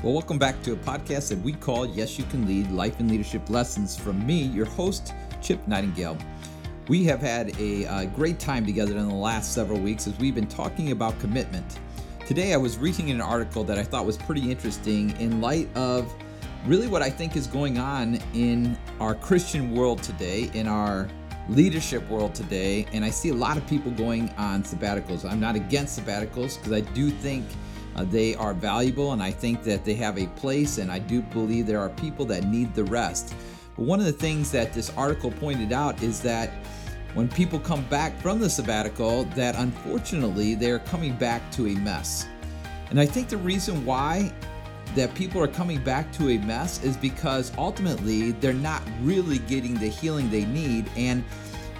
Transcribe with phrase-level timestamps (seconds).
[0.00, 3.10] Well, welcome back to a podcast that we call Yes You Can Lead Life and
[3.10, 5.12] Leadership Lessons from me, your host,
[5.42, 6.16] Chip Nightingale.
[6.86, 10.36] We have had a, a, great time together in the last several weeks as we've
[10.36, 11.80] been talking about commitment.
[12.28, 16.14] Today, I was reading an article that I thought was pretty interesting in light of
[16.64, 21.08] really what I think is going on in our Christian world today, in our
[21.48, 22.86] leadership world today.
[22.92, 25.28] And I see a lot of people going on sabbaticals.
[25.28, 27.44] I'm not against sabbaticals because I do think
[27.98, 31.20] uh, they are valuable and I think that they have a place, and I do
[31.20, 33.34] believe there are people that need the rest.
[33.76, 36.50] But one of the things that this article pointed out is that
[37.14, 42.28] when people come back from the sabbatical, that unfortunately they're coming back to a mess.
[42.90, 44.32] And I think the reason why
[44.94, 49.74] that people are coming back to a mess is because ultimately they're not really getting
[49.74, 50.88] the healing they need.
[50.96, 51.24] And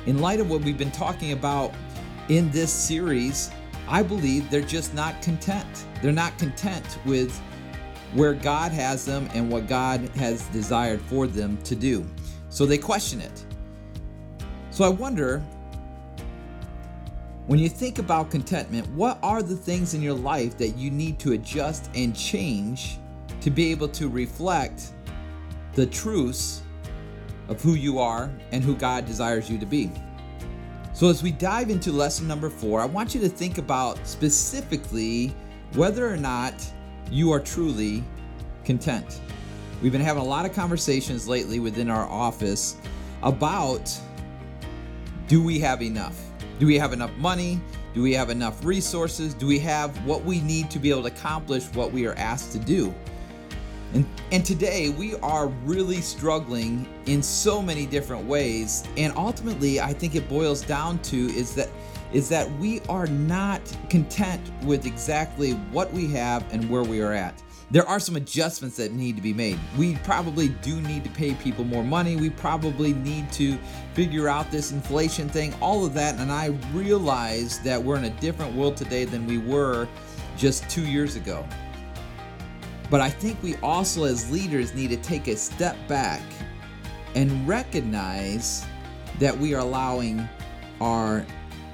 [0.07, 1.73] in light of what we've been talking about
[2.29, 3.51] in this series,
[3.89, 5.87] I believe they're just not content.
[6.03, 7.37] They're not content with
[8.15, 12.07] where God has them and what God has desired for them to do.
[12.51, 13.45] So they question it.
[14.71, 15.43] So I wonder
[17.47, 21.19] when you think about contentment, what are the things in your life that you need
[21.21, 22.99] to adjust and change
[23.41, 24.93] to be able to reflect
[25.73, 26.63] the truths
[27.49, 29.91] of who you are and who God desires you to be?
[30.99, 35.33] So, as we dive into lesson number four, I want you to think about specifically
[35.75, 36.55] whether or not
[37.09, 38.03] you are truly
[38.65, 39.21] content.
[39.81, 42.79] We've been having a lot of conversations lately within our office
[43.23, 43.97] about
[45.29, 46.21] do we have enough?
[46.59, 47.61] Do we have enough money?
[47.95, 49.35] Do we have enough resources?
[49.35, 52.51] Do we have what we need to be able to accomplish what we are asked
[52.55, 52.93] to do?
[53.95, 58.85] And, and today we are really struggling in so many different ways.
[58.97, 61.69] And ultimately, I think it boils down to is that
[62.13, 67.13] is that we are not content with exactly what we have and where we are
[67.13, 67.43] at.
[67.71, 69.59] There are some adjustments that need to be made.
[69.77, 72.17] We probably do need to pay people more money.
[72.17, 73.59] We probably need to
[73.93, 76.15] figure out this inflation thing, all of that.
[76.15, 79.87] And I realize that we're in a different world today than we were
[80.39, 81.47] just two years ago.
[82.91, 86.23] But I think we also, as leaders, need to take a step back
[87.15, 88.65] and recognize
[89.19, 90.27] that we are allowing
[90.81, 91.27] our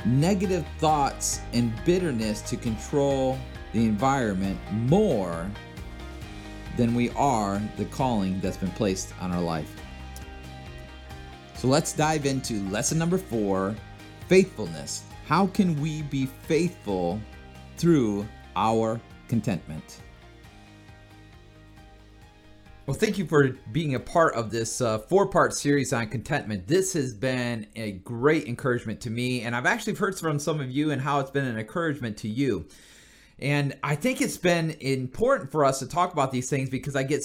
[0.04, 3.38] negative thoughts and bitterness to control
[3.72, 5.50] the environment more
[6.76, 9.80] than we are the calling that's been placed on our life.
[11.56, 13.74] So let's dive into lesson number four
[14.28, 15.04] faithfulness.
[15.26, 17.20] How can we be faithful
[17.76, 18.26] through
[18.56, 20.02] our contentment?
[22.86, 26.66] Well, thank you for being a part of this uh, four part series on contentment.
[26.66, 30.70] This has been a great encouragement to me, and I've actually heard from some of
[30.70, 32.66] you and how it's been an encouragement to you.
[33.38, 37.04] And I think it's been important for us to talk about these things because I
[37.04, 37.24] get,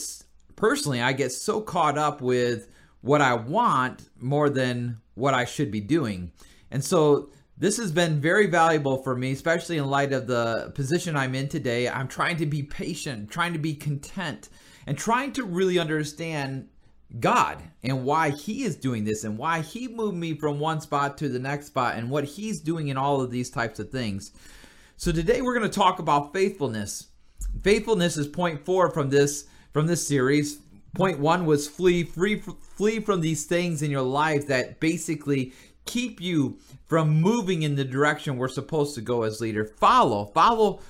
[0.56, 2.70] personally, I get so caught up with
[3.02, 6.32] what I want more than what I should be doing.
[6.72, 11.18] And so this has been very valuable for me, especially in light of the position
[11.18, 11.90] I'm in today.
[11.90, 14.48] I'm trying to be patient, trying to be content
[14.90, 16.68] and trying to really understand
[17.20, 21.16] God and why He is doing this and why He moved me from one spot
[21.20, 24.32] to the next spot and what He's doing in all of these types of things.
[24.98, 27.10] So today we're going to talk about faithfulness.
[27.62, 30.58] Faithfulness is point four from this from this series.
[30.96, 35.54] Point one was flee, free, flee from these things in your life that basically
[35.86, 36.58] keep you
[36.88, 39.66] from moving in the direction we're supposed to go as leader.
[39.66, 40.82] Follow, follow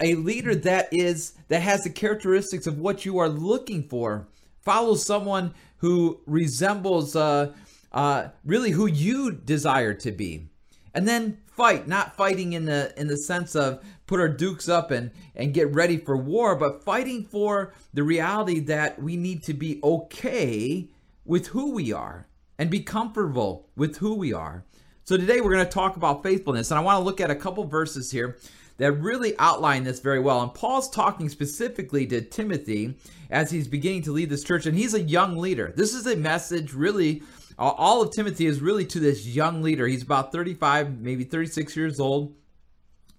[0.00, 4.28] a leader that is that has the characteristics of what you are looking for.
[4.60, 7.52] Follow someone who resembles uh,
[7.90, 10.46] uh, really who you desire to be,
[10.94, 11.88] and then fight.
[11.88, 15.74] Not fighting in the in the sense of put our dukes up and and get
[15.74, 20.88] ready for war, but fighting for the reality that we need to be okay
[21.24, 22.26] with who we are
[22.58, 24.64] and be comfortable with who we are.
[25.04, 27.34] So today we're going to talk about faithfulness, and I want to look at a
[27.34, 28.38] couple verses here
[28.82, 30.42] that really outline this very well.
[30.42, 32.96] And Paul's talking specifically to Timothy
[33.30, 35.72] as he's beginning to lead this church, and he's a young leader.
[35.76, 37.22] This is a message really.
[37.58, 39.86] All of Timothy is really to this young leader.
[39.86, 42.34] He's about 35, maybe 36 years old.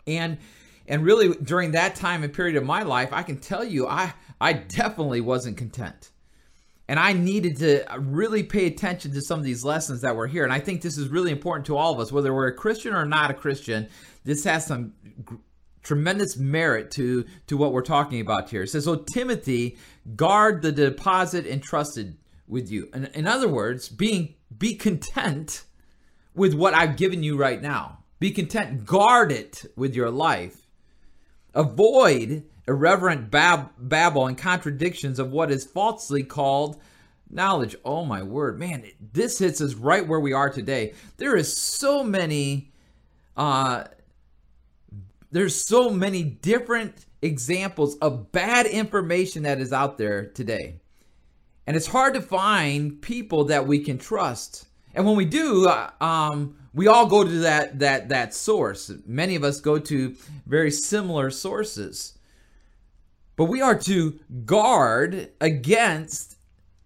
[0.05, 0.37] And
[0.85, 4.13] and really during that time and period of my life, I can tell you I
[4.41, 6.11] I definitely wasn't content.
[6.89, 10.43] And I needed to really pay attention to some of these lessons that were here.
[10.43, 12.93] And I think this is really important to all of us, whether we're a Christian
[12.93, 13.87] or not a Christian.
[14.25, 14.91] This has some
[15.83, 18.63] tremendous merit to to what we're talking about here.
[18.63, 19.77] It says, "So Timothy,
[20.15, 25.65] guard the deposit entrusted with you." In, in other words, being be content
[26.33, 27.99] with what I've given you right now.
[28.19, 30.67] Be content, guard it with your life.
[31.53, 36.81] Avoid irreverent bab- babble and contradictions of what is falsely called
[37.29, 37.75] knowledge.
[37.83, 40.93] Oh my word, man, this hits us right where we are today.
[41.17, 42.71] There is so many
[43.35, 43.85] uh
[45.33, 50.79] there's so many different examples of bad information that is out there today.
[51.65, 54.67] And it's hard to find people that we can trust.
[54.93, 58.91] And when we do, uh, um, we all go to that that that source.
[59.07, 60.15] Many of us go to
[60.45, 62.17] very similar sources.
[63.35, 66.37] But we are to guard against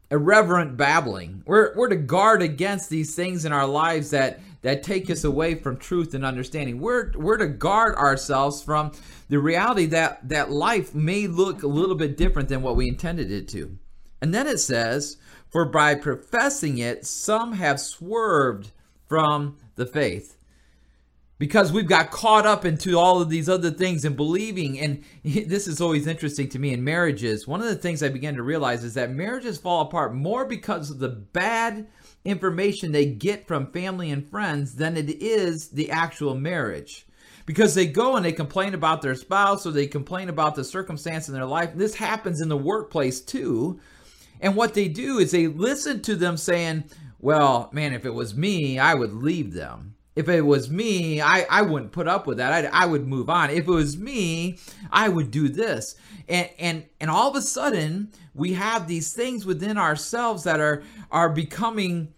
[0.10, 1.44] irreverent babbling.
[1.46, 5.56] We're, we're to guard against these things in our lives that that take us away
[5.56, 6.80] from truth and understanding.
[6.80, 8.92] We're we're to guard ourselves from
[9.30, 13.32] the reality that that life may look a little bit different than what we intended
[13.32, 13.78] it to.
[14.22, 15.18] And then it says,
[15.50, 18.72] "For by professing it, some have swerved
[19.08, 20.38] from the faith."
[21.40, 25.68] because we've got caught up into all of these other things and believing and this
[25.68, 28.84] is always interesting to me in marriages one of the things i began to realize
[28.84, 31.88] is that marriages fall apart more because of the bad
[32.28, 37.06] information they get from family and friends than it is the actual marriage
[37.46, 41.30] because they go and they complain about their spouse or they complain about the circumstance
[41.30, 43.80] in their life this happens in the workplace too
[44.42, 46.84] and what they do is they listen to them saying
[47.20, 51.46] well man if it was me i would leave them if it was me, I,
[51.48, 52.66] I wouldn't put up with that.
[52.66, 53.52] I, I would move on.
[53.52, 54.58] If it was me,
[54.92, 55.96] I would do this.
[56.28, 60.82] And, and, and all of a sudden, we have these things within ourselves that are,
[61.12, 62.16] are becoming,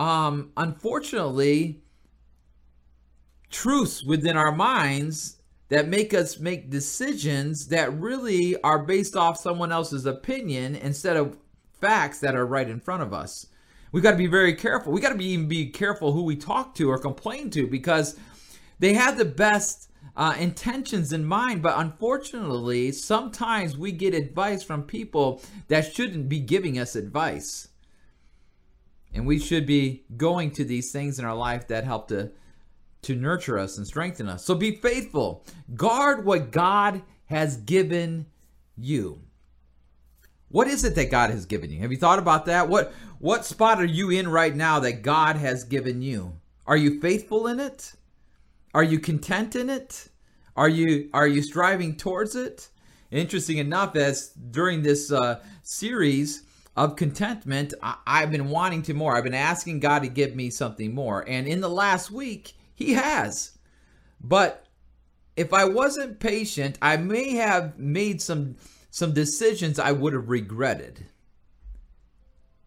[0.00, 1.80] um, unfortunately,
[3.50, 5.36] truths within our minds
[5.68, 11.36] that make us make decisions that really are based off someone else's opinion instead of
[11.80, 13.46] facts that are right in front of us
[13.92, 14.92] we got to be very careful.
[14.92, 18.16] We got to be even be careful who we talk to or complain to because
[18.78, 24.82] they have the best uh, intentions in mind, but unfortunately, sometimes we get advice from
[24.82, 27.68] people that shouldn't be giving us advice.
[29.12, 32.30] And we should be going to these things in our life that help to
[33.02, 34.44] to nurture us and strengthen us.
[34.44, 35.44] So be faithful.
[35.74, 38.26] Guard what God has given
[38.76, 39.22] you.
[40.48, 41.80] What is it that God has given you?
[41.80, 42.68] Have you thought about that?
[42.68, 46.34] What what spot are you in right now that God has given you?
[46.66, 47.92] Are you faithful in it?
[48.74, 50.08] Are you content in it?
[50.56, 52.68] Are you are you striving towards it?
[53.10, 56.44] Interesting enough, as during this uh, series
[56.80, 59.14] of contentment, I, I've been wanting to more.
[59.14, 62.94] I've been asking God to give me something more, and in the last week, He
[62.94, 63.52] has.
[64.18, 64.66] But
[65.36, 68.56] if I wasn't patient, I may have made some
[68.90, 71.06] some decisions I would have regretted.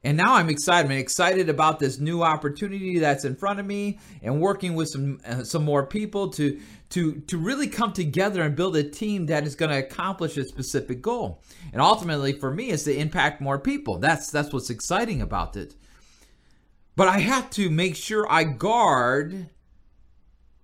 [0.04, 0.92] And now I'm excited.
[0.92, 5.22] I'm excited about this new opportunity that's in front of me and working with some
[5.26, 6.60] uh, some more people to
[6.94, 10.46] to to really come together and build a team that is going to accomplish a
[10.46, 11.42] specific goal.
[11.72, 13.98] And ultimately for me is to impact more people.
[13.98, 15.74] That's that's what's exciting about it.
[16.96, 19.50] But I have to make sure I guard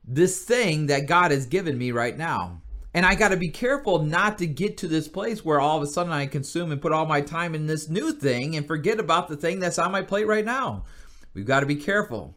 [0.03, 2.61] this thing that God has given me right now.
[2.93, 5.83] And I got to be careful not to get to this place where all of
[5.83, 8.99] a sudden I consume and put all my time in this new thing and forget
[8.99, 10.85] about the thing that's on my plate right now.
[11.33, 12.35] We've got to be careful.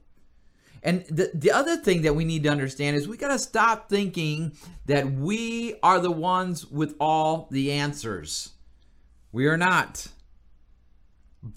[0.83, 3.89] And the, the other thing that we need to understand is we got to stop
[3.89, 4.53] thinking
[4.87, 8.51] that we are the ones with all the answers.
[9.31, 10.09] We are not.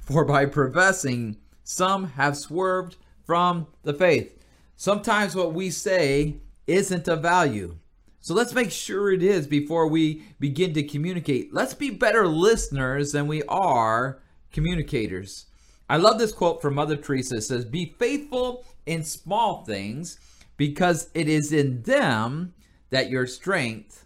[0.01, 4.37] For by professing, some have swerved from the faith.
[4.75, 7.77] Sometimes what we say isn't of value.
[8.19, 11.53] So let's make sure it is before we begin to communicate.
[11.53, 14.19] Let's be better listeners than we are
[14.51, 15.45] communicators.
[15.89, 17.37] I love this quote from Mother Teresa.
[17.37, 20.19] It says, Be faithful in small things
[20.57, 22.53] because it is in them
[22.89, 24.05] that your strength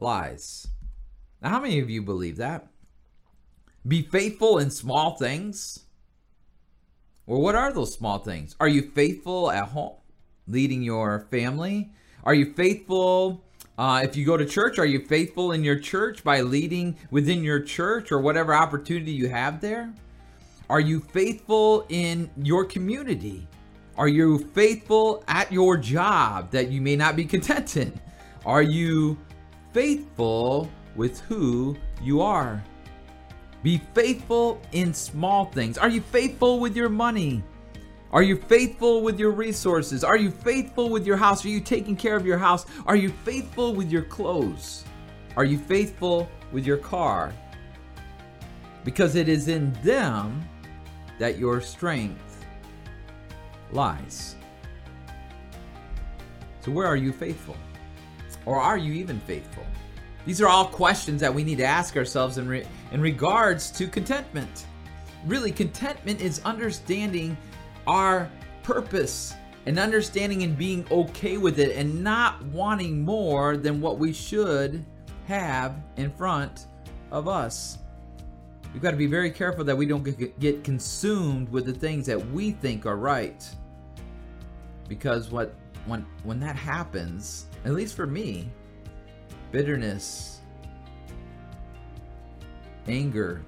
[0.00, 0.68] lies.
[1.42, 2.68] Now, how many of you believe that?
[3.86, 5.84] Be faithful in small things?
[7.26, 8.54] Well, what are those small things?
[8.60, 9.96] Are you faithful at home,
[10.46, 11.90] leading your family?
[12.22, 13.44] Are you faithful?
[13.76, 17.42] Uh, if you go to church, are you faithful in your church by leading within
[17.42, 19.92] your church or whatever opportunity you have there?
[20.68, 23.46] Are you faithful in your community?
[23.96, 28.00] Are you faithful at your job that you may not be content in?
[28.44, 29.16] Are you
[29.72, 32.62] faithful with who you are?
[33.62, 35.78] Be faithful in small things.
[35.78, 37.44] Are you faithful with your money?
[38.12, 40.02] Are you faithful with your resources?
[40.02, 41.44] Are you faithful with your house?
[41.44, 42.66] Are you taking care of your house?
[42.86, 44.84] Are you faithful with your clothes?
[45.36, 47.32] Are you faithful with your car?
[48.84, 50.48] Because it is in them
[51.18, 52.46] that your strength
[53.72, 54.36] lies.
[56.60, 57.56] So, where are you faithful?
[58.44, 59.64] Or are you even faithful?
[60.24, 63.86] These are all questions that we need to ask ourselves in, re- in regards to
[63.86, 64.66] contentment.
[65.24, 67.36] Really, contentment is understanding
[67.86, 68.30] our
[68.62, 69.34] purpose
[69.66, 74.84] and understanding and being okay with it and not wanting more than what we should
[75.26, 76.66] have in front
[77.10, 77.78] of us.
[78.76, 80.02] We've got to be very careful that we don't
[80.38, 83.42] get consumed with the things that we think are right.
[84.86, 85.54] Because what
[85.86, 88.50] when when that happens, at least for me,
[89.50, 90.42] bitterness,
[92.86, 93.42] anger,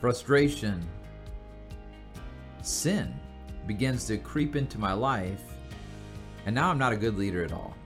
[0.00, 0.84] frustration,
[2.60, 3.14] sin
[3.68, 5.44] begins to creep into my life,
[6.44, 7.76] and now I'm not a good leader at all.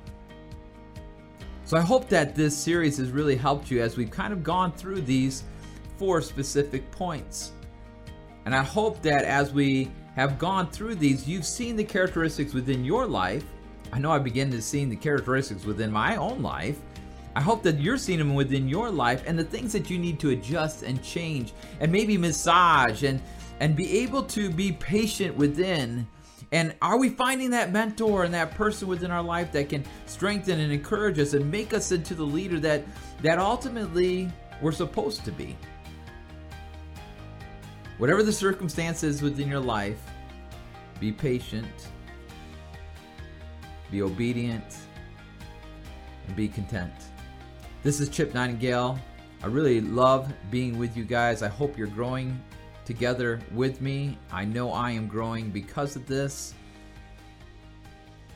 [1.66, 4.72] So I hope that this series has really helped you as we've kind of gone
[4.72, 5.44] through these
[5.98, 7.52] four specific points.
[8.44, 12.84] And I hope that as we have gone through these, you've seen the characteristics within
[12.84, 13.44] your life.
[13.92, 16.78] I know I begin to see the characteristics within my own life.
[17.36, 20.20] I hope that you're seeing them within your life and the things that you need
[20.20, 23.20] to adjust and change and maybe massage and
[23.60, 26.06] and be able to be patient within
[26.54, 30.60] and are we finding that mentor and that person within our life that can strengthen
[30.60, 32.84] and encourage us and make us into the leader that
[33.22, 34.30] that ultimately
[34.62, 35.56] we're supposed to be?
[37.98, 40.00] Whatever the circumstances within your life,
[40.98, 41.88] be patient,
[43.90, 44.76] be obedient,
[46.26, 46.92] and be content.
[47.84, 48.98] This is Chip Nightingale.
[49.42, 51.42] I really love being with you guys.
[51.42, 52.40] I hope you're growing
[52.84, 54.18] together with me.
[54.32, 56.54] I know I am growing because of this.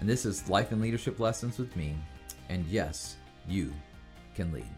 [0.01, 1.97] And this is Life and Leadership Lessons with me.
[2.49, 3.17] And yes,
[3.49, 3.73] you
[4.35, 4.78] can lead.